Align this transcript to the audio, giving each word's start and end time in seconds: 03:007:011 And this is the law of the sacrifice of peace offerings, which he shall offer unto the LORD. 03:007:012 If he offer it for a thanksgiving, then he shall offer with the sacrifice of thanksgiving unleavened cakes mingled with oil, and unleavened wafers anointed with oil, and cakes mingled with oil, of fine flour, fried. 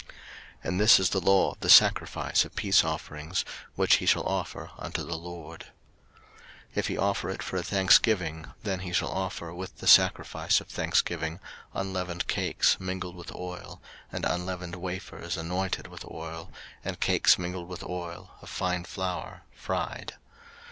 03:007:011 0.01 0.09
And 0.63 0.79
this 0.79 0.99
is 0.99 1.09
the 1.11 1.19
law 1.21 1.51
of 1.51 1.59
the 1.59 1.69
sacrifice 1.69 2.43
of 2.43 2.55
peace 2.55 2.83
offerings, 2.83 3.45
which 3.75 3.97
he 3.97 4.07
shall 4.07 4.23
offer 4.23 4.71
unto 4.79 5.03
the 5.05 5.15
LORD. 5.15 5.65
03:007:012 5.65 5.71
If 6.73 6.87
he 6.87 6.97
offer 6.97 7.29
it 7.29 7.43
for 7.43 7.57
a 7.57 7.61
thanksgiving, 7.63 8.47
then 8.63 8.79
he 8.79 8.93
shall 8.93 9.11
offer 9.11 9.53
with 9.53 9.77
the 9.77 9.85
sacrifice 9.85 10.59
of 10.59 10.69
thanksgiving 10.69 11.39
unleavened 11.75 12.25
cakes 12.25 12.79
mingled 12.79 13.15
with 13.15 13.31
oil, 13.35 13.79
and 14.11 14.25
unleavened 14.25 14.77
wafers 14.77 15.37
anointed 15.37 15.85
with 15.85 16.03
oil, 16.05 16.51
and 16.83 16.99
cakes 16.99 17.37
mingled 17.37 17.67
with 17.67 17.83
oil, 17.83 18.31
of 18.41 18.49
fine 18.49 18.83
flour, 18.85 19.43
fried. 19.53 20.15